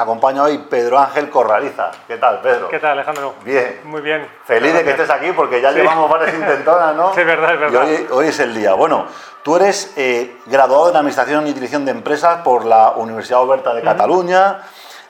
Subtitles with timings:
[0.00, 1.90] acompaña hoy Pedro Ángel Corraliza.
[2.06, 2.68] ¿Qué tal, Pedro?
[2.68, 3.34] ¿Qué tal, Alejandro?
[3.44, 3.80] Bien.
[3.84, 4.26] Muy bien.
[4.44, 7.14] Feliz de que estés aquí porque ya llevamos varias intentonas, ¿no?
[7.14, 7.88] Sí, es verdad, es verdad.
[7.88, 8.74] Y hoy, es el día.
[8.74, 9.06] Bueno,
[9.42, 13.82] tú eres eh, graduado en Administración y Dirección de Empresas por la Universidad Oberta de
[13.82, 14.60] Cataluña.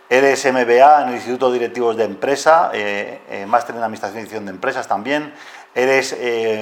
[0.08, 4.22] Eres MBA en el Instituto de Directivos de Empresa, eh, eh, máster en Administración y
[4.22, 5.32] Dirección de Empresas también.
[5.72, 6.16] Eres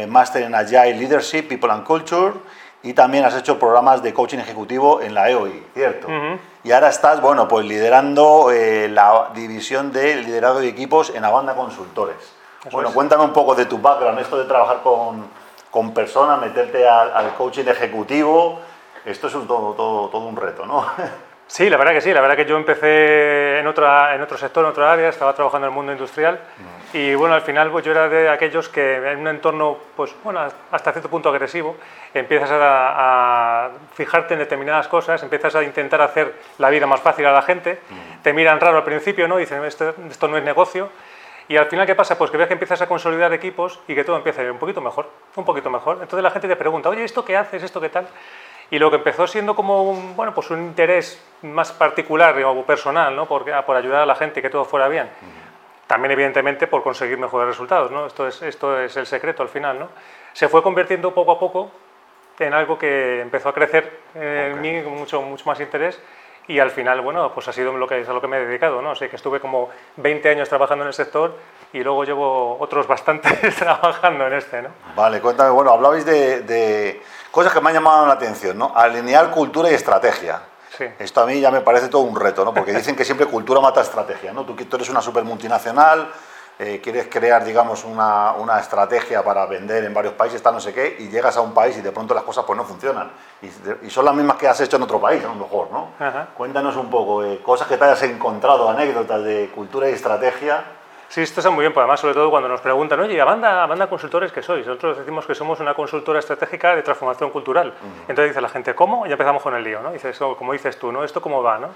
[0.07, 2.35] máster en Agile Leadership, People and Culture
[2.83, 6.09] y también has hecho programas de coaching ejecutivo en la EOI, ¿cierto?
[6.65, 11.55] Y ahora estás, bueno, pues liderando eh, la división de liderazgo de equipos en Avanda
[11.55, 12.17] Consultores.
[12.73, 15.27] bueno, cuéntame un poco de tu background, esto de trabajar con,
[15.71, 18.59] con personas, meterte al, coaching ejecutivo,
[19.05, 20.85] esto es todo, todo, todo un reto, ¿no?
[21.49, 22.13] Sí, la verdad que sí.
[22.13, 25.67] La verdad que yo empecé en, otra, en otro sector, en otra área, estaba trabajando
[25.67, 26.39] en el mundo industrial
[26.93, 30.41] y bueno, al final pues, yo era de aquellos que en un entorno, pues bueno,
[30.71, 31.77] hasta cierto punto agresivo,
[32.13, 37.33] empiezas a, fijarte en determinadas cosas, empiezas a intentar hacer la vida más fácil a
[37.33, 37.81] la gente,
[38.23, 39.39] te miran raro al principio, ¿no?
[39.39, 40.91] Dicen, esto, esto no es negocio.
[41.49, 42.19] Y al final, ¿qué pasa?
[42.19, 44.59] Pues que ves que empiezas a consolidar equipos y que todo empieza a ir un
[44.59, 45.99] poquito mejor, un poquito mejor.
[46.03, 47.63] Entonces la gente te pregunta, oye, ¿esto qué haces?
[47.63, 48.07] ¿Esto qué tal?
[48.71, 53.15] Y lo que empezó siendo como un, bueno, pues un interés más particular o personal,
[53.17, 53.27] ¿no?
[53.27, 55.09] por, por ayudar a la gente y que todo fuera bien.
[55.87, 57.91] También, evidentemente, por conseguir mejores resultados.
[57.91, 58.07] ¿no?
[58.07, 59.79] Esto, es, esto es el secreto al final.
[59.79, 59.89] ¿no?
[60.35, 61.71] Se fue convirtiendo poco a poco
[62.39, 66.01] en algo que empezó a crecer en mí con mucho, mucho más interés
[66.47, 68.47] y al final, bueno, pues ha sido lo que, es a lo que me he
[68.47, 68.93] dedicado, ¿no?
[68.93, 71.35] O que estuve como 20 años trabajando en el sector
[71.73, 74.71] y luego llevo otros bastantes trabajando en este, ¿no?
[74.97, 78.73] Vale, cuéntame, bueno, hablabais de cosas que me han llamado la atención, ¿no?
[78.75, 80.41] Alinear cultura y estrategia.
[80.77, 80.85] Sí.
[80.99, 82.55] Esto a mí ya me parece todo un reto, ¿no?
[82.55, 84.45] Porque dicen que siempre cultura mata estrategia, ¿no?
[84.45, 86.13] Tú, tú eres una super multinacional,
[86.61, 90.75] eh, quieres crear, digamos, una, una, estrategia para vender en varios países, tal, no sé
[90.75, 93.13] qué, y llegas a un país y de pronto las cosas pues no funcionan.
[93.43, 95.91] Y, y son las mismas que has hecho en otro país, a lo mejor, ¿no?
[96.37, 100.65] Cuéntanos un poco, eh, cosas que te hayas encontrado, anécdotas de cultura y estrategia
[101.09, 103.87] Sí, esto está muy bien, pues además, sobre todo cuando nos preguntan, oye, ¿a banda,
[103.89, 104.67] consultores qué sois?
[104.67, 107.73] Nosotros decimos que somos una consultora estratégica de transformación cultural.
[108.03, 109.07] Entonces dice la gente, ¿cómo?
[109.07, 109.91] Y ya empezamos con el lío, ¿no?
[109.91, 111.03] Dices, oh, como dices tú, ¿no?
[111.03, 111.71] ¿Esto cómo va, no?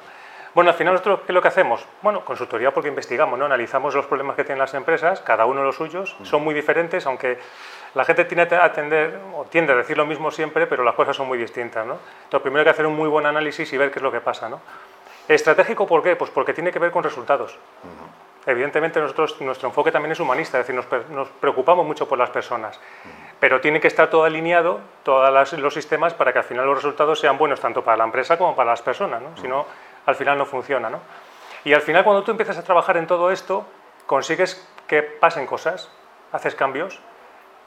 [0.54, 1.86] Bueno, al final nosotros, ¿qué es lo que hacemos?
[2.02, 3.46] Bueno, consultoría porque investigamos, ¿no?
[3.46, 7.38] Analizamos los problemas que tienen las empresas, cada uno los suyos, son muy diferentes, aunque
[7.94, 11.16] la gente tiene a atender, o tiende a decir lo mismo siempre, pero las cosas
[11.16, 11.96] son muy distintas, ¿no?
[12.24, 14.20] Entonces, primero hay que hacer un muy buen análisis y ver qué es lo que
[14.20, 14.60] pasa, ¿no?
[15.26, 16.16] ¿Estratégico por qué?
[16.16, 17.56] Pues porque tiene que ver con resultados.
[18.44, 22.80] Evidentemente nosotros, nuestro enfoque también es humanista, es decir, nos, preocupamos mucho por las personas,
[23.38, 27.20] pero tiene que estar todo alineado, todos los sistemas, para que al final los resultados
[27.20, 29.36] sean buenos tanto para la empresa como para las personas, ¿no?
[29.36, 29.64] si no,
[30.06, 30.90] al final no funciona.
[30.90, 30.98] ¿no?
[31.64, 33.64] Y al final cuando tú empiezas a trabajar en todo esto,
[34.06, 35.90] consigues que pasen cosas,
[36.32, 37.00] haces cambios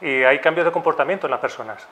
[0.02, 1.88] y hay cambios de comportamiento en las personas.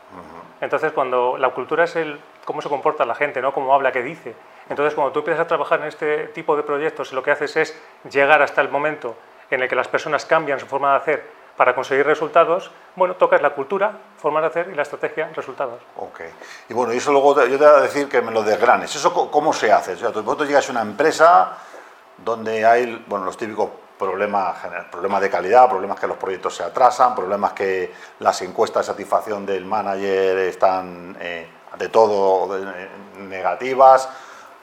[0.59, 4.03] Entonces cuando la cultura es el cómo se comporta la gente, no cómo habla, qué
[4.03, 4.35] dice,
[4.69, 7.77] entonces, cuando tú empiezas a trabajar en este tipo de proyectos, lo que haces es
[8.09, 9.15] llegar hasta el momento
[9.49, 13.41] en el que las personas cambian su forma de hacer para conseguir resultados, bueno, tocas
[13.41, 15.81] la cultura, forma de hacer y la estrategia, resultados.
[15.97, 16.21] Ok.
[16.69, 18.95] Y bueno, y eso luego yo te voy a decir que me lo desgranes.
[18.95, 19.93] ¿Eso cómo se hace?
[19.93, 21.57] O sea, tú llegas a una empresa
[22.17, 24.57] donde hay, bueno, los típicos problemas,
[24.91, 29.45] problemas de calidad, problemas que los proyectos se atrasan, problemas que las encuestas de satisfacción
[29.45, 31.47] del manager están eh,
[31.77, 34.09] de todo eh, negativas,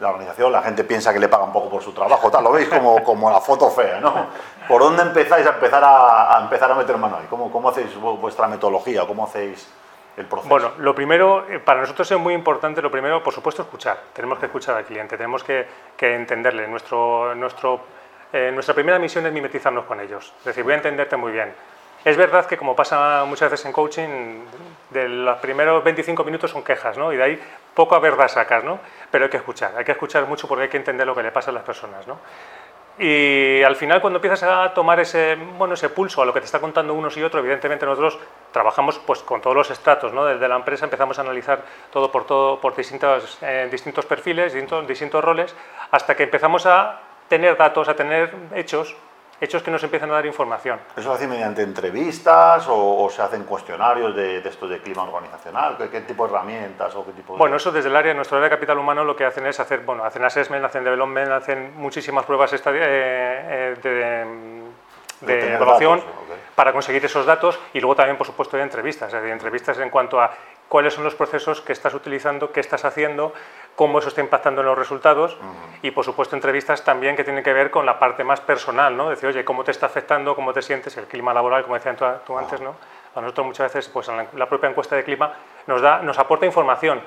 [0.00, 2.52] la organización, la gente piensa que le paga un poco por su trabajo, tal, lo
[2.52, 4.28] veis como, como la foto fea, ¿no?
[4.66, 7.26] ¿Por dónde empezáis a empezar a, empezar a meter mano ahí?
[7.28, 9.06] ¿Cómo, ¿Cómo hacéis vuestra metodología?
[9.06, 9.70] ¿Cómo hacéis
[10.16, 10.48] el proceso?
[10.48, 13.98] Bueno, lo primero, eh, para nosotros es muy importante, lo primero, por supuesto, escuchar.
[14.14, 15.66] Tenemos que escuchar al cliente, tenemos que,
[15.96, 16.66] que entenderle.
[16.66, 17.80] Nuestro, nuestro,
[18.32, 20.32] eh, nuestra primera misión es mimetizarnos con ellos.
[20.38, 21.52] Es decir, voy a entenderte muy bien.
[22.04, 24.08] Es verdad que como pasa muchas veces en coaching,
[24.90, 27.12] de los primeros 25 minutos son quejas, ¿no?
[27.12, 27.40] Y de ahí
[27.74, 28.80] poco a verdad sacas, ¿no?
[29.10, 31.30] Pero hay que escuchar, hay que escuchar mucho porque hay que entender lo que le
[31.30, 32.18] pasa a las personas, ¿no?
[32.98, 36.46] Y al final cuando empiezas a tomar ese, bueno, ese pulso a lo que te
[36.46, 38.18] está contando unos y otros, evidentemente nosotros
[38.52, 40.24] trabajamos pues, con todos los estratos, ¿no?
[40.24, 44.86] Desde la empresa empezamos a analizar todo por, todo, por distintos, eh, distintos perfiles, distintos,
[44.86, 45.54] distintos roles,
[45.90, 48.96] hasta que empezamos a tener datos, a tener hechos
[49.40, 50.78] hechos que nos empiezan a dar información.
[50.96, 55.76] ¿Eso se hace mediante entrevistas o, se hacen cuestionarios de, de esto de clima organizacional?
[55.90, 58.56] ¿Qué, tipo de herramientas o qué tipo Bueno, eso desde el área, nuestro área de
[58.56, 62.52] capital humano lo que hacen es hacer, bueno, hacen assessment, hacen development, hacen muchísimas pruebas
[62.52, 63.76] eh, eh,
[65.20, 66.02] de, de evaluación
[66.60, 69.88] para conseguir esos datos y luego también, por supuesto, de entrevistas, es decir, entrevistas en
[69.88, 70.30] cuanto a
[70.68, 73.32] cuáles son los procesos que estás utilizando, qué estás haciendo,
[73.74, 75.38] cómo eso está impactando en los resultados
[75.80, 79.08] y, por supuesto, entrevistas también que tienen que ver con la parte más personal, ¿no?
[79.08, 81.96] Decir, oye, ¿cómo te está afectando, cómo te sientes, el clima laboral, como decías
[82.26, 82.74] tú, antes, ¿no?
[83.14, 85.32] A nosotros muchas veces, pues la propia encuesta de clima
[85.66, 87.00] nos, da, nos aporta información.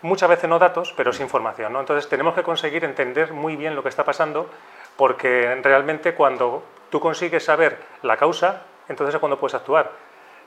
[0.00, 1.74] muchas veces no datos, pero sí información.
[1.74, 1.80] ¿no?
[1.80, 4.48] Entonces tenemos que conseguir entender muy bien lo que está pasando,
[4.96, 9.90] porque realmente cuando tú consigues saber la causa, entonces es cuando puedes actuar.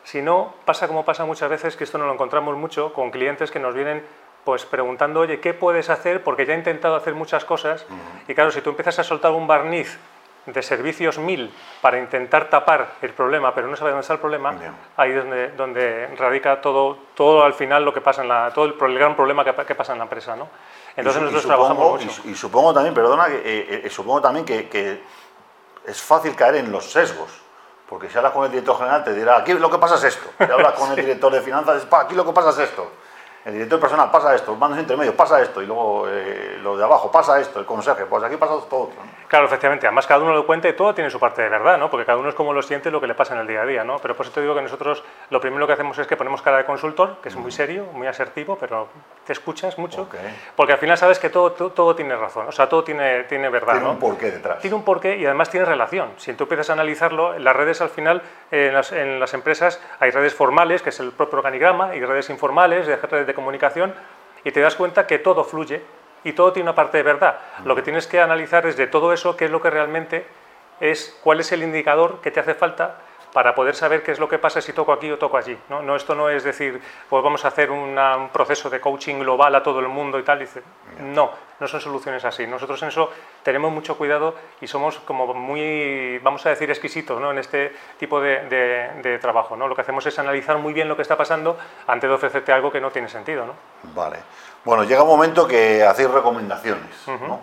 [0.04, 3.52] Si no, pasa como pasa muchas veces, que esto no lo encontramos mucho con clientes
[3.52, 4.04] que nos vienen
[4.44, 6.24] pues preguntando, oye, ¿qué puedes hacer?
[6.24, 7.86] Porque ya he intentado hacer muchas cosas.
[8.28, 10.00] Y claro, si tú empiezas a soltar un barniz
[10.46, 14.56] de servicios mil para intentar tapar el problema, pero no sabes dónde está el problema,
[14.98, 18.66] ahí es donde, donde, radica todo, todo al final lo que pasa en la, todo
[18.66, 20.50] el, gran problema que, que, pasa en la empresa, ¿no?
[20.96, 22.22] Entonces nosotros trabajamos mucho.
[22.26, 25.04] Y, supongo también, perdona, eh, eh, supongo también que, que,
[25.86, 27.41] es fácil caer en los sesgos.
[27.92, 30.30] Porque si hablas con el director general te dirá, aquí lo que pasa es esto.
[30.38, 32.90] Si hablas con el director de finanzas, aquí lo que pasa es esto
[33.46, 37.12] el director personal pasa esto, mandos intermedios pasa esto, y luego eh, lo de abajo
[37.12, 38.90] pasa esto, el consejo, pues aquí pasa todo.
[39.28, 41.90] Claro, efectivamente, además cada uno lo cuenta y todo tiene su parte de verdad, ¿no?
[41.90, 43.66] porque cada uno es como lo siente lo que le pasa en el día a
[43.66, 43.84] día.
[43.84, 43.98] ¿no?
[44.00, 46.58] Pero por eso te digo que nosotros lo primero que hacemos es que ponemos cara
[46.58, 48.90] de consultor, que es muy serio, muy asertivo, pero
[49.26, 50.08] te escuchas mucho,
[50.56, 53.74] porque al final sabes que todo, todo, tiene razón, o sea, todo tiene, tiene verdad.
[53.74, 54.60] Tiene un porqué detrás.
[54.60, 56.12] Tiene un porqué y además tiene relación.
[56.18, 58.22] Si tú empiezas a analizarlo, en las redes al final,
[58.52, 62.30] en, las, en las empresas hay redes formales, que es el propio organigrama, y redes
[62.30, 63.94] informales, de redes de comunicación,
[64.44, 65.82] y te das cuenta que todo fluye
[66.24, 67.40] y todo tiene una parte de verdad.
[67.66, 70.26] Lo que tienes que analizar es de todo eso qué es lo que realmente
[70.80, 72.98] es, cuál es el indicador que te hace falta
[73.34, 75.58] para poder saber qué es lo que pasa si toco aquí o toco allí.
[75.70, 75.82] ¿no?
[75.82, 77.98] no esto no es decir, pues vamos a hacer un
[78.32, 80.40] proceso de coaching global a todo el mundo y tal.
[80.40, 80.62] dice,
[81.00, 82.46] no, no son soluciones así.
[82.46, 83.10] Nosotros en eso
[83.44, 87.32] tenemos mucho cuidado y somos como muy, vamos a decir, exquisitos ¿no?
[87.32, 88.48] en este tipo de,
[89.02, 89.56] de, trabajo.
[89.56, 89.68] ¿no?
[89.68, 91.58] Lo que hacemos es analizar muy bien lo que está pasando
[91.88, 93.46] antes de ofrecerte algo que no tiene sentido.
[93.46, 93.54] ¿no?
[93.94, 94.18] Vale.
[94.64, 97.08] Bueno, llega un momento que hacéis recomendaciones.
[97.08, 97.40] ¿no?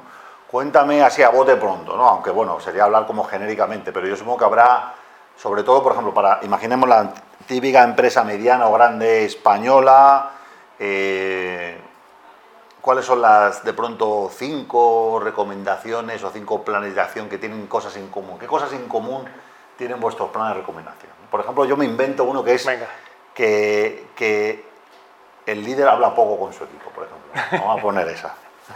[0.50, 2.08] Cuéntame así a bote pronto, ¿no?
[2.08, 4.94] aunque bueno, sería hablar como genéricamente, pero yo supongo que habrá
[5.38, 7.14] sobre todo, por ejemplo, para, imaginemos la
[7.46, 10.32] típica empresa mediana o grande española,
[10.78, 11.78] eh,
[12.80, 17.96] ¿cuáles son las, de pronto, cinco recomendaciones o cinco planes de acción que tienen cosas
[17.96, 18.38] en común?
[18.38, 19.24] ¿Qué cosas en común
[19.76, 21.12] tienen vuestros planes de recomendación?
[21.30, 22.68] Por ejemplo, yo me invento uno que es
[23.32, 24.66] que, que,
[25.46, 27.58] el líder habla poco con su equipo, por ejemplo.
[27.64, 28.34] Vamos a poner esa.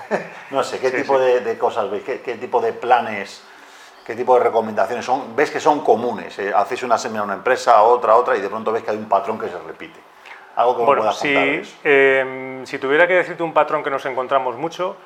[0.50, 2.04] no sé, ¿qué tipo De, cosas veis?
[2.04, 3.42] ¿Qué tipo de planes?
[4.04, 7.34] Qué tipo de recomendaciones son, ves que son comunes, eh, hacéis una semilla a una
[7.34, 10.00] empresa, otra, otra, y de pronto ves que hay un patrón que se repite.
[10.56, 11.34] Algo que bueno, si,
[11.84, 14.96] eh, si tuviera que decirte un patrón que nos encontramos mucho,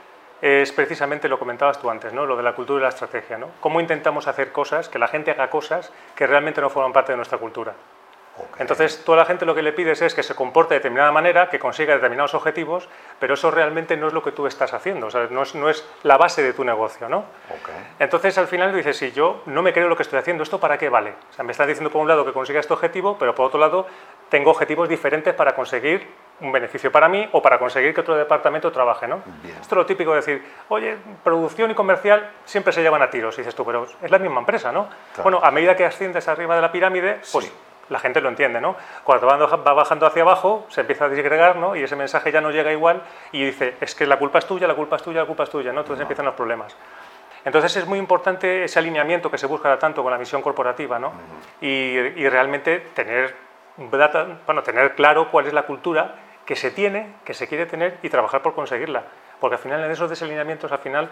[0.40, 2.26] es precisamente lo comentabas tú antes, ¿no?
[2.26, 3.38] lo de la cultura y la estrategia.
[3.38, 3.48] ¿no?
[3.60, 7.16] ¿Cómo intentamos hacer cosas, que la gente haga cosas que realmente no forman parte de
[7.16, 7.75] nuestra cultura?
[8.59, 11.49] Entonces, toda la gente lo que le pides es que se comporte de determinada manera,
[11.49, 12.88] que consiga determinados objetivos,
[13.19, 15.69] pero eso realmente no es lo que tú estás haciendo, o sea, no, es, no
[15.69, 17.09] es la base de tu negocio.
[17.09, 17.25] ¿no?
[17.99, 20.79] Entonces, al final dices, si yo no me creo lo que estoy haciendo, ¿esto para
[20.79, 21.15] qué vale?
[21.31, 23.61] O sea, me estás diciendo por un lado que consiga este objetivo, pero por otro
[23.61, 23.87] lado
[24.29, 26.06] tengo objetivos diferentes para conseguir
[26.41, 29.06] un beneficio para mí o para conseguir que otro departamento trabaje.
[29.06, 29.23] ¿no?
[29.61, 33.35] Esto es lo típico de decir, oye, producción y comercial siempre se llevan a tiros,
[33.38, 34.88] y dices tú, pero es la misma empresa, ¿no?
[35.23, 37.53] Bueno, a medida que asciendes arriba de la pirámide, pues
[37.88, 38.77] la gente lo entiende, ¿no?
[39.05, 41.77] Cuando va bajando hacia abajo, se empieza a disgregar, ¿no?
[41.77, 43.03] Y ese mensaje ya no llega igual
[43.33, 45.50] y dice, es que la culpa es tuya, la culpa es tuya, la culpa es
[45.50, 45.81] tuya, ¿no?
[45.81, 46.77] Entonces empiezan los problemas.
[47.44, 51.12] Entonces es muy importante ese alineamiento que se busca tanto con la misión corporativa, ¿no?
[51.61, 53.37] Y, realmente tener,
[53.77, 58.09] bueno, tener claro cuál es la cultura que se tiene, que se quiere tener y
[58.09, 59.05] trabajar por conseguirla.
[59.38, 61.09] Porque al final en esos desalineamientos, al final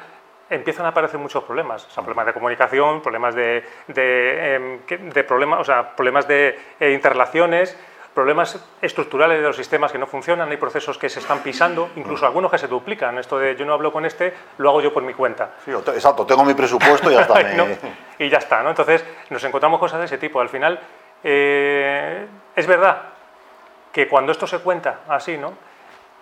[0.50, 5.60] empiezan a aparecer muchos problemas, o problemas de comunicación, problemas de, de, em, de problemas,
[5.60, 7.76] o sea, problemas de eh, interrelaciones,
[8.14, 12.24] problemas estructurales de los sistemas que no funcionan, hay procesos que se están pisando, incluso
[12.24, 13.18] algunos que se duplican.
[13.18, 15.50] Esto de yo no hablo con este, lo hago yo por mi cuenta.
[15.64, 17.34] Sí, exacto, tengo mi presupuesto y ya está.
[18.16, 18.70] Y ya está, ¿no?
[18.70, 20.40] Entonces nos encontramos cosas de ese tipo.
[20.40, 20.78] Al final,
[21.24, 23.02] eh, es verdad
[23.90, 25.54] que cuando esto se cuenta así, ¿no?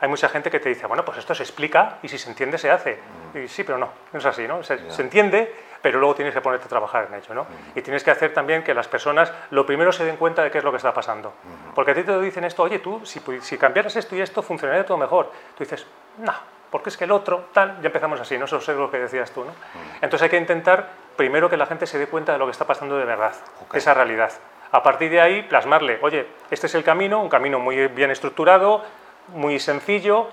[0.03, 2.59] Hay mucha gente que te dice, bueno, pues esto se explica y si se entiende
[2.59, 2.99] se hace.
[3.35, 3.39] Mm.
[3.39, 4.61] Y sí, pero no, no es así, ¿no?
[4.65, 7.45] Se, entiende, pero luego tienes que ponerte a trabajar en ello, ¿no?
[7.45, 7.79] Mm.
[7.79, 10.59] Y tienes que hacer también que las personas lo primero se den cuenta de qué
[10.59, 11.31] es lo que está pasando.
[11.31, 11.75] Mm.
[11.75, 14.85] Porque a ti te dicen esto, oye, tú, si, si cambiaras esto y esto, funcionaría
[14.85, 15.31] todo mejor.
[15.57, 15.87] Tú dices,
[16.19, 16.35] no,
[16.69, 19.31] porque es que el otro, tal, ya empezamos así, no eso es lo que decías
[19.31, 19.53] tú, ¿no?
[20.01, 22.67] Entonces hay que intentar primero que la gente se dé cuenta de lo que está
[22.67, 23.35] pasando de verdad,
[23.73, 24.33] esa realidad.
[24.73, 28.83] A partir de ahí, plasmarle, oye, este es el camino, un camino muy bien estructurado,
[29.29, 30.29] muy sencillo,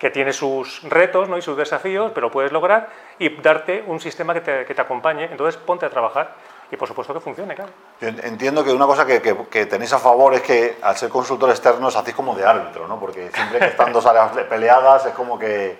[0.00, 1.36] que tiene sus retos ¿no?
[1.36, 5.24] y sus desafíos, pero puedes lograr y darte un sistema que te, que te, acompañe.
[5.24, 6.36] Entonces, ponte a trabajar
[6.70, 7.70] y, por supuesto, que funcione, claro.
[8.00, 11.88] entiendo que una cosa que, que, tenéis a favor es que, al ser consultor externo,
[11.88, 12.98] os hacéis como de árbitro, ¿no?
[12.98, 15.78] Porque siempre que están dos áreas peleadas, es como que,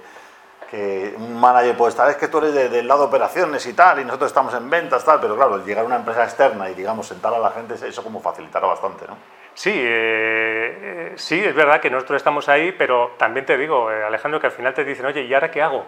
[0.71, 4.01] que un manager puede estar, es que tú eres del lado de operaciones y tal,
[4.01, 7.07] y nosotros estamos en ventas, tal, pero claro, llegar a una empresa externa y, digamos,
[7.07, 9.17] sentar a la gente, eso como facilitará bastante, ¿no?
[9.61, 14.41] Sí, eh, sí, es verdad que nosotros estamos ahí, pero también te digo, eh, Alejandro,
[14.41, 15.85] que al final te dicen, oye, ¿y ahora qué hago?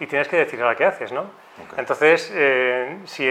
[0.00, 1.26] Y tienes que decir ahora qué haces, ¿no?
[1.76, 3.28] Entonces, eh, si,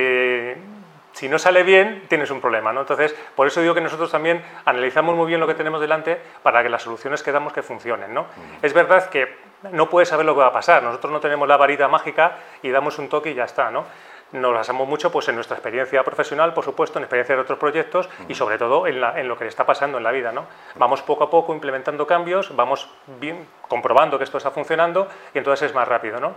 [1.12, 2.82] si, no sale bien, tienes un problema, ¿no?
[2.82, 6.62] Entonces, por eso digo que nosotros también analizamos muy bien lo que tenemos delante para
[6.62, 8.28] que las soluciones que damos que funcionen, ¿no?
[8.62, 9.38] Es verdad que
[9.72, 12.70] no puedes saber lo que va a pasar, nosotros no tenemos la varita mágica y
[12.70, 13.86] damos un toque y ya está, ¿no?
[14.32, 18.10] Nos basamos mucho pues, en nuestra experiencia profesional, por supuesto, en experiencia de otros proyectos
[18.28, 20.32] y sobre todo en, lo que le está pasando en la vida.
[20.32, 20.46] ¿no?
[20.76, 25.70] Vamos poco a poco implementando cambios, vamos bien, comprobando que esto está funcionando y entonces
[25.70, 26.20] es más rápido.
[26.20, 26.36] ¿no?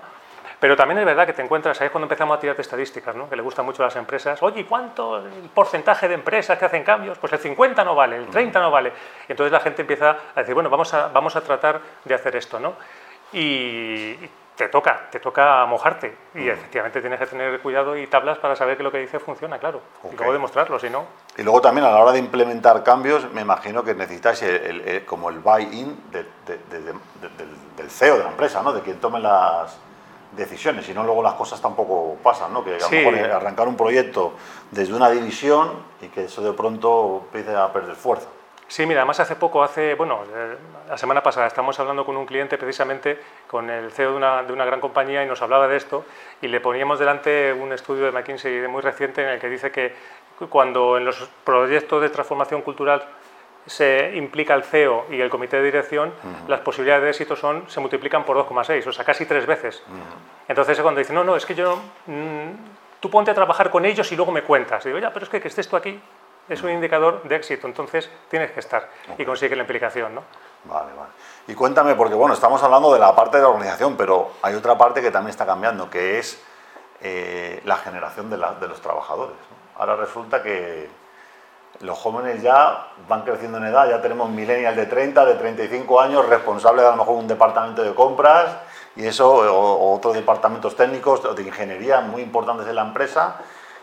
[0.60, 3.28] Pero también es verdad que te encuentras, ahí cuando empezamos a tirar de estadísticas, ¿no?
[3.28, 6.84] que le gustan mucho a las empresas, oye, ¿cuánto el porcentaje de empresas que hacen
[6.84, 7.18] cambios?
[7.18, 8.92] Pues el 50 no vale, el 30 no vale.
[9.26, 12.36] Y entonces la gente empieza a decir, bueno, vamos a, vamos a tratar de hacer
[12.36, 12.60] esto.
[12.60, 12.74] ¿no?
[13.32, 14.16] Y
[14.60, 16.14] te toca, te toca mojarte.
[16.34, 19.58] Y efectivamente tienes que tener cuidado y tablas para saber que lo que dice funciona,
[19.58, 19.80] claro.
[20.12, 21.06] Y luego demostrarlo, si no.
[21.38, 24.44] Y luego también a la hora de implementar cambios, me imagino que necesitáis
[25.06, 26.26] como el buy-in del
[27.88, 28.74] CEO de la empresa, ¿no?
[28.74, 29.78] de quien tome las
[30.32, 32.62] decisiones, si no luego las cosas tampoco pasan, ¿no?
[32.62, 34.34] que a lo mejor arrancar un proyecto
[34.70, 35.70] desde una división
[36.02, 38.28] y que eso de pronto empiece a perder fuerza.
[38.70, 40.54] Sí, mira, además hace poco, hace, bueno, eh,
[40.88, 44.52] la semana pasada estamos hablando con un cliente precisamente, con el CEO de una, de
[44.52, 46.04] una, gran compañía y nos hablaba de esto
[46.40, 49.92] y le poníamos delante un estudio de McKinsey muy reciente en el que dice que
[50.48, 53.02] cuando en los proyectos de transformación cultural
[53.66, 56.14] se implica el CEO y el comité de dirección,
[56.46, 59.82] las posibilidades de éxito son, se multiplican por 2,6, o sea, casi tres veces.
[60.46, 64.12] Entonces cuando dice, no, no, es que yo, mm, tú ponte a trabajar con ellos
[64.12, 64.86] y luego me cuentas.
[64.86, 66.00] Y digo, ya, pero es que que estés tú aquí
[66.48, 70.14] es un indicador de éxito, entonces tienes que estar y consigue la implicación.
[70.14, 70.22] ¿no?
[70.64, 71.10] Vale, vale.
[71.46, 74.76] Y cuéntame, porque bueno, estamos hablando de la parte de la organización, pero hay otra
[74.76, 76.42] parte que también está cambiando, que es
[77.02, 79.36] eh, la generación de, los trabajadores.
[79.78, 80.88] Ahora resulta que
[81.80, 86.28] los jóvenes ya van creciendo en edad, ya tenemos millennials de 30, de 35 años,
[86.28, 88.54] responsables de a lo mejor un departamento de compras
[88.96, 93.36] y eso, o, otros departamentos técnicos de ingeniería muy importantes en la empresa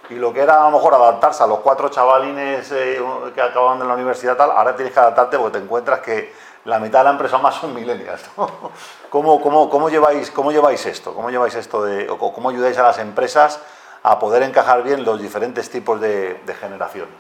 [0.10, 3.02] y lo que era a lo mejor adaptarse a los cuatro chavalines eh,
[3.34, 6.34] que acaban de la universidad tal, ahora tienes que adaptarte porque te encuentras que
[6.66, 8.30] la mitad de la empresa más son millennials.
[9.10, 11.14] ¿Cómo, cómo, cómo, lleváis, ¿Cómo lleváis esto?
[11.14, 13.62] ¿Cómo lleváis esto de, o cómo ayudáis a las empresas
[14.04, 17.16] a poder encajar bien los diferentes tipos de, generaciones?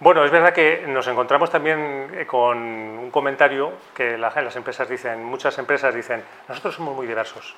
[0.00, 5.22] Bueno, es verdad que nos encontramos también eh, con un comentario que las empresas dicen,
[5.24, 7.54] muchas empresas dicen, nosotros somos muy diversos.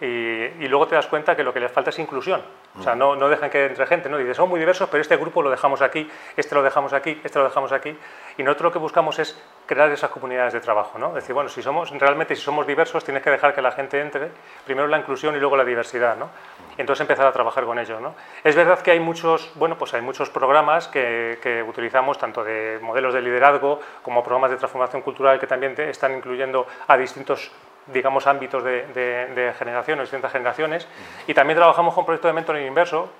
[0.00, 2.42] Y, luego te das cuenta que lo que les falta es inclusión.
[2.78, 4.16] O sea, no, no dejan que entre gente, ¿no?
[4.16, 7.38] Dices, son muy diversos, pero este grupo lo dejamos aquí, este lo dejamos aquí, este
[7.38, 7.96] lo dejamos aquí.
[8.38, 11.12] Y nosotros lo que buscamos es crear esas comunidades de trabajo, ¿no?
[11.12, 14.30] Decir, bueno, si somos, realmente si somos diversos, tienes que dejar que la gente entre,
[14.64, 16.30] primero la inclusión y luego la diversidad, ¿no?
[16.78, 18.14] Y entonces empezar a trabajar con ellos, ¿no?
[18.42, 22.78] Es verdad que hay muchos, bueno, pues hay muchos programas que, que utilizamos, tanto de
[22.80, 27.52] modelos de liderazgo como programas de transformación cultural que también están incluyendo a distintos
[27.86, 30.86] digamos, ámbitos de, de, generaciones, distintas generaciones.
[31.26, 33.10] Y también trabajamos con proyectos de mentoring inverso,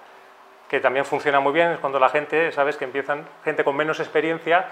[0.70, 3.98] que también funciona muy bien, es cuando la gente, sabes, que empiezan gente con menos
[3.98, 4.66] experiencia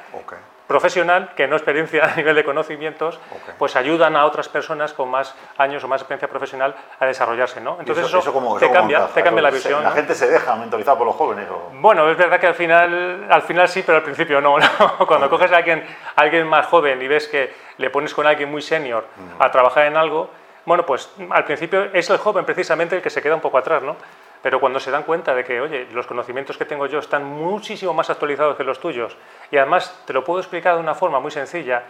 [0.68, 3.18] profesional, que no experiencia a nivel de conocimientos,
[3.58, 7.78] pues ayudan a otras personas con más años o más experiencia profesional a desarrollarse, ¿no?
[7.80, 8.20] Entonces eso,
[8.60, 9.82] te, cambia, te cambia la visión.
[9.82, 11.48] ¿La gente se deja mentorizar por los jóvenes?
[11.72, 14.54] Bueno, es verdad que al final, al final sí, pero al principio no.
[15.08, 18.48] Cuando coges a alguien, a alguien más joven y ves que le pones con alguien
[18.48, 19.04] muy senior
[19.40, 20.30] a trabajar en algo,
[20.64, 23.82] bueno, pues al principio es el joven precisamente el que se queda un poco atrás,
[23.82, 23.96] ¿no?
[24.42, 27.92] Pero cuando se dan cuenta de que, oye, los conocimientos que tengo yo están muchísimo
[27.92, 29.16] más actualizados que los tuyos
[29.50, 31.82] y además te lo puedo explicar de una forma muy sencilla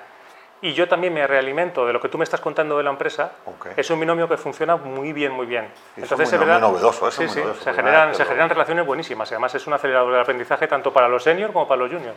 [0.61, 3.33] y yo también me realimento de lo que tú me estás contando de la empresa,
[3.77, 5.71] es un binomio que funciona muy bien, muy bien.
[5.97, 9.67] Entonces, es verdad, novedoso, sí, sí, se, generan, se generan relaciones buenísimas y además es
[9.67, 12.17] un acelerador de aprendizaje tanto para los seniors como para los juniors.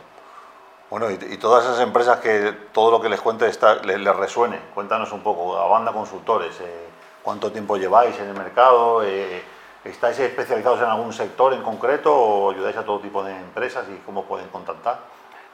[0.90, 5.10] Bueno, y, todas esas empresas que todo lo que les cuente está, les, resuene, cuéntanos
[5.12, 6.88] un poco, a banda consultores, eh,
[7.22, 9.42] cuánto tiempo lleváis en el mercado, eh,
[9.84, 13.96] ¿Estáis especializados en algún sector en concreto o ayudáis a todo tipo de empresas y
[14.06, 14.98] cómo pueden contactar?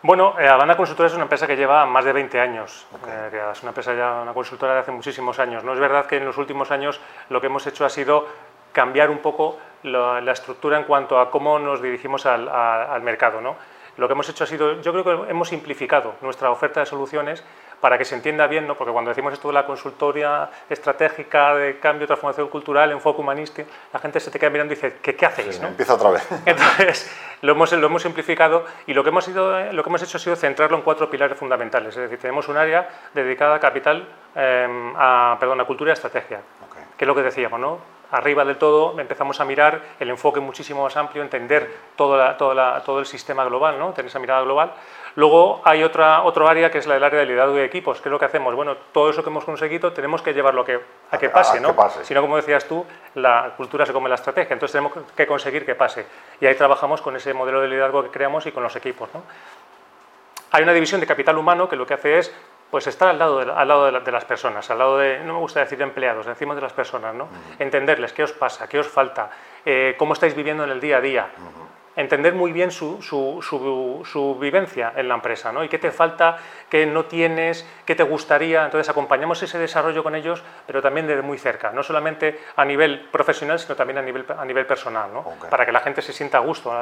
[0.02, 3.62] Bueno, eh, Habana Consultora es una empresa que lleva más de 20 años, eh, es
[3.62, 5.64] una empresa ya, una consultora de hace muchísimos años.
[5.64, 8.26] No es verdad que en los últimos años lo que hemos hecho ha sido
[8.73, 13.40] cambiar un poco la, estructura en cuanto a cómo nos dirigimos al, al mercado.
[13.40, 13.56] ¿no?
[13.97, 17.42] Lo que hemos hecho ha sido, yo creo que hemos simplificado nuestra oferta de soluciones
[17.80, 18.76] para que se entienda bien, ¿no?
[18.76, 23.99] porque cuando decimos esto de la consultoría estratégica de cambio, transformación cultural, enfoque humanístico, la
[23.99, 25.61] gente se te queda mirando y dice, ¿qué, qué hacéis?
[25.61, 25.68] ¿no?
[25.68, 26.28] Empieza otra vez.
[26.47, 27.11] Entonces,
[27.42, 30.20] lo hemos, lo hemos simplificado y lo que hemos, ido, lo que hemos hecho ha
[30.20, 31.97] sido centrarlo en cuatro pilares fundamentales.
[31.97, 36.40] Es decir, tenemos un área dedicada a capital, em, a, perdón, a cultura y estrategia,
[36.97, 37.99] que es lo que decíamos, ¿no?
[38.11, 43.06] arriba del todo empezamos a mirar el enfoque muchísimo más amplio, entender todo, todo el
[43.06, 43.92] sistema global, ¿no?
[43.92, 44.73] tener esa mirada global.
[45.18, 48.00] Luego hay otra, otro área que es la del área de liderazgo de equipos.
[48.00, 48.54] ¿Qué es lo que hacemos?
[48.54, 50.78] Bueno, todo eso que hemos conseguido tenemos que llevarlo a que,
[51.10, 51.75] a que pase, ¿no?
[52.04, 54.54] Si no, como decías tú, la cultura se come la estrategia.
[54.54, 56.06] Entonces tenemos que conseguir que pase.
[56.40, 59.08] Y ahí trabajamos con ese modelo de liderazgo que creamos y con los equipos.
[59.12, 59.25] ¿no?
[60.52, 62.32] Hay una división de capital humano que lo que hace es
[62.70, 65.40] pues estar al lado, de, al lado de, las personas, al lado de, no me
[65.40, 67.26] gusta decir empleados, decimos de las personas, ¿no?
[67.58, 69.30] Entenderles qué os pasa, qué os falta,
[69.64, 71.28] eh, cómo estáis viviendo en el día a día.
[71.99, 75.64] Entender muy bien su, su, su, vivencia en la empresa, ¿no?
[75.64, 76.38] Y qué te falta,
[76.71, 78.64] qué no tienes, qué te gustaría.
[78.64, 83.09] Entonces acompañamos ese desarrollo con ellos, pero también desde muy cerca, no solamente a nivel
[83.11, 85.25] profesional, sino también a nivel, a nivel personal, ¿no?
[85.50, 86.73] Para que la gente se sienta a gusto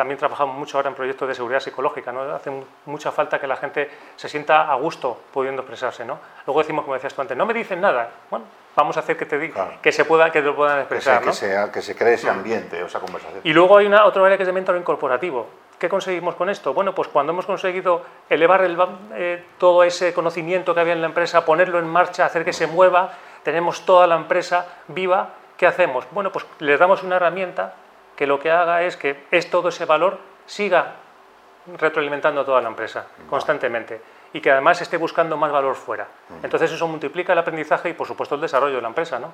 [0.00, 2.22] también trabajamos mucho ahora en proyectos de seguridad psicológica, ¿no?
[2.34, 2.50] hace
[2.86, 6.06] mucha falta que la gente se sienta a gusto pudiendo expresarse.
[6.06, 6.18] ¿no?
[6.46, 9.26] Luego decimos, como decías tú antes, no me dicen nada, bueno, vamos a hacer que
[9.26, 11.20] te diga, que se pueda, que lo puedan expresar.
[11.20, 13.42] Que, se, que, se, cree ese ambiente, esa conversación.
[13.44, 15.46] Y luego hay una, otra área que es de mentoring corporativo.
[15.78, 16.72] ¿Qué conseguimos con esto?
[16.72, 18.66] Bueno, pues cuando hemos conseguido elevar
[19.16, 22.66] eh, todo ese conocimiento que había en la empresa, ponerlo en marcha, hacer que se
[22.66, 25.28] mueva, tenemos toda la empresa viva,
[25.58, 26.06] ¿qué hacemos?
[26.10, 27.74] Bueno, pues les damos una herramienta
[28.20, 30.92] que lo que haga es que es todo ese valor siga
[31.78, 33.98] retroalimentando a toda la empresa constantemente
[34.34, 36.06] y que además esté buscando más valor fuera.
[36.42, 39.18] Entonces eso multiplica el aprendizaje y por supuesto el desarrollo de la empresa.
[39.18, 39.32] ¿no?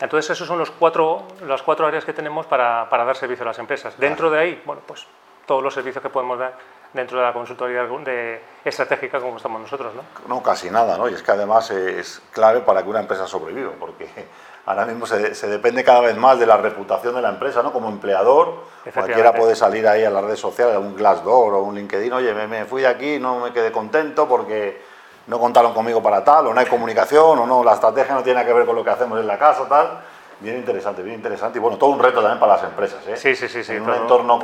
[0.00, 3.48] Entonces esos son los cuatro, las cuatro áreas que tenemos para, para dar servicio a
[3.48, 3.98] las empresas.
[3.98, 5.06] Dentro de ahí, bueno, pues
[5.44, 6.56] todos los servicios que podemos dar
[6.94, 9.92] dentro de la consultoría de estratégica como estamos nosotros.
[9.94, 10.02] ¿no?
[10.28, 11.08] no, casi nada, ¿no?
[11.08, 14.08] y es que además es clave para que una empresa sobreviva, porque
[14.66, 17.72] ahora mismo se, se, depende cada vez más de la reputación de la empresa, ¿no?
[17.72, 22.12] Como empleador, cualquiera puede salir ahí a las redes sociales, un Glassdoor o un LinkedIn,
[22.12, 24.80] oye, me, fui de aquí, no me quedé contento porque
[25.26, 28.36] no contaron conmigo para tal, o no hay comunicación, o no, la estrategia no tiene
[28.36, 30.00] nada que ver con lo que hacemos en la casa, tal.
[30.40, 31.58] Bien interesante, bien interesante.
[31.58, 33.16] Y bueno, todo un reto también para las empresas, ¿eh?
[33.16, 33.62] Sí, sí, sí.
[33.64, 34.38] sí en un entorno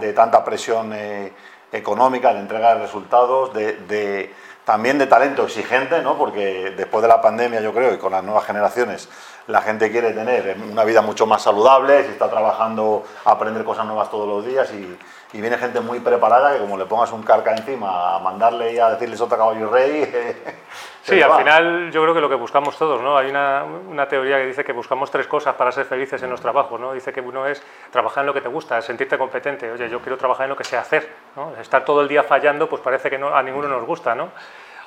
[0.00, 1.32] de, tanta presión eh,
[1.72, 4.32] económica, de entrega de resultados, de, de
[4.68, 6.18] también de talento exigente, ¿no?
[6.18, 9.08] porque después de la pandemia yo creo y con las nuevas generaciones
[9.46, 14.10] la gente quiere tener una vida mucho más saludable, si está trabajando, aprender cosas nuevas
[14.10, 14.98] todos los días y,
[15.32, 18.90] viene gente muy preparada que como le pongas un carca encima a mandarle y a
[18.90, 20.04] decirle sota caballo rey.
[21.02, 23.16] sí, al final yo creo que lo que buscamos todos, ¿no?
[23.16, 26.40] Hay una, una, teoría que dice que buscamos tres cosas para ser felices en los
[26.40, 26.92] trabajos, ¿no?
[26.92, 29.70] Dice que uno es trabajar en lo que te gusta, sentirte competente.
[29.70, 31.54] Oye, yo quiero trabajar en lo que sé hacer, ¿no?
[31.60, 34.30] Estar todo el día fallando, pues parece que no, a ninguno nos gusta, ¿no?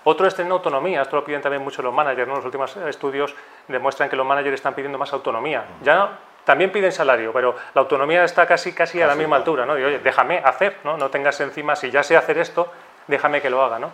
[0.03, 2.35] Otro es tener autonomía, esto lo piden también mucho los managers, ¿no?
[2.35, 3.35] los últimos estudios
[3.67, 5.65] demuestran que los managers están pidiendo más autonomía.
[5.83, 9.73] Ya también piden salario, pero la autonomía está casi, casi a la misma altura, ¿no?
[9.73, 10.97] oye, déjame hacer, ¿no?
[10.97, 12.71] No tengas encima, si ya sé hacer esto,
[13.07, 13.91] déjame que lo haga, ¿no?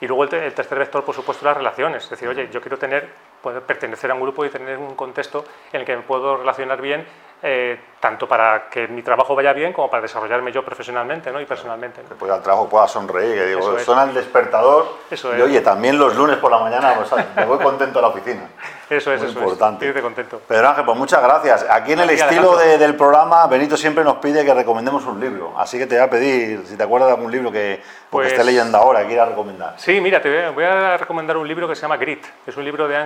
[0.00, 2.04] Y luego el tercer vector, por supuesto, las relaciones.
[2.04, 3.10] Es decir, oye, yo quiero tener,
[3.42, 6.80] poder pertenecer a un grupo y tener un contexto en el que me puedo relacionar
[6.80, 7.06] bien
[7.42, 11.40] eh, tanto para que mi trabajo vaya bien como para desarrollarme yo profesionalmente ¿no?
[11.40, 12.02] y personalmente.
[12.02, 15.98] Que pues al trabajo pueda sonreír, que digo, suena el despertador Eso y oye, también
[15.98, 18.42] los lunes por la mañana pues, me voy contento a la oficina.
[18.90, 19.88] Eso es, Muy eso importante.
[19.88, 20.02] Es.
[20.02, 20.40] contento.
[20.48, 21.64] Pedro Ángel, pues muchas gracias.
[21.70, 25.78] Aquí en el estilo del programa, Benito siempre nos pide que recomendemos un libro, así
[25.78, 28.76] que te voy a pedir, si te acuerdas de algún libro que, pues, esté leyendo
[28.76, 29.74] ahora, que quieras recomendar.
[29.76, 32.88] Sí, mira, te voy a recomendar un libro que se llama Grit, es un libro
[32.88, 32.96] de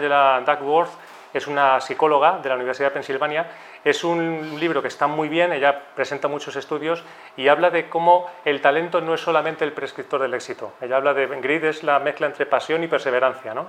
[0.40, 0.90] Duckworth,
[1.32, 3.46] es una psicóloga de la Universidad de Pensilvania
[3.84, 7.04] es un libro que está muy bien, ella presenta muchos estudios
[7.36, 10.72] y habla de cómo el talento no es solamente el prescriptor del éxito.
[10.80, 13.52] Ella habla de grid es la mezcla entre pasión y perseverancia.
[13.52, 13.66] ¿no?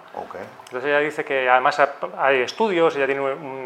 [0.65, 1.81] Entonces ella dice que además
[2.17, 3.21] hay estudios, ella tiene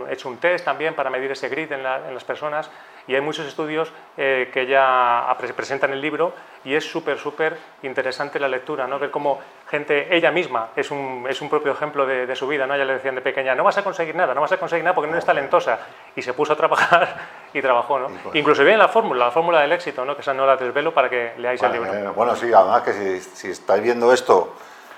[0.10, 2.70] hecho un test también para medir ese grid en, las personas
[3.08, 7.58] y hay muchos estudios eh, que ella presenta en el libro y es súper, súper
[7.84, 8.98] interesante la lectura, ¿no?
[8.98, 12.74] ver cómo gente, ella misma, es un, es un propio ejemplo de, su vida, ¿no?
[12.74, 14.96] ella le decían de pequeña, no vas a conseguir nada, no vas a conseguir nada
[14.96, 15.78] porque no eres talentosa
[16.16, 17.18] y se puso a trabajar
[17.54, 18.10] y trabajó, ¿no?
[18.34, 20.16] Incluso bien la fórmula, la fórmula del éxito, ¿no?
[20.16, 21.94] Que esa no la desvelo para que leáis el libro.
[21.94, 24.56] Eh, bueno, sí, además que si, si, estáis viendo esto,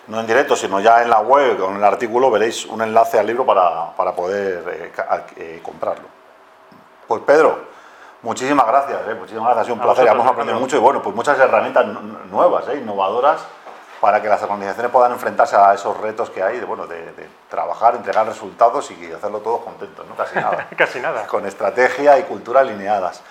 [0.08, 3.28] no en directo, sino ya en la web, con el artículo, veréis un enlace al
[3.28, 4.92] libro para, para poder eh,
[5.36, 6.08] eh, comprarlo.
[7.08, 7.60] Pues Pedro,
[8.22, 11.38] muchísimas gracias, muchísimas gracias, ha sido un placer, hemos aprendido mucho y bueno, pues muchas
[11.38, 11.86] herramientas
[12.30, 13.46] nuevas, innovadoras
[14.02, 17.96] para que las organizaciones puedan enfrentarse a esos retos que hay de, bueno, de, trabajar,
[17.96, 20.16] entregar resultados y hacerlo todos contentos, ¿no?
[20.16, 20.68] Casi nada.
[20.78, 21.28] Casi nada.
[21.28, 23.22] Con estrategia y cultura alineadas.